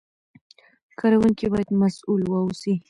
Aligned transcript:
کاروونکي 0.99 1.45
باید 1.51 1.69
مسوول 1.79 2.21
واوسي. 2.27 2.73